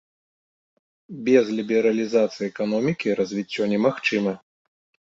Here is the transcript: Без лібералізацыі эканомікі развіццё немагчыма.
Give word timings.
Без 1.27 1.45
лібералізацыі 1.59 2.49
эканомікі 2.51 3.17
развіццё 3.23 3.63
немагчыма. 3.79 4.39